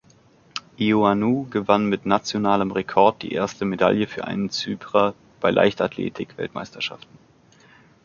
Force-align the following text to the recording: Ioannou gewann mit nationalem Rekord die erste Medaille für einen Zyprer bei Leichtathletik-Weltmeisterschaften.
Ioannou 0.79 1.43
gewann 1.51 1.85
mit 1.85 2.07
nationalem 2.07 2.71
Rekord 2.71 3.21
die 3.21 3.33
erste 3.33 3.65
Medaille 3.65 4.07
für 4.07 4.25
einen 4.25 4.49
Zyprer 4.49 5.13
bei 5.39 5.51
Leichtathletik-Weltmeisterschaften. 5.51 7.19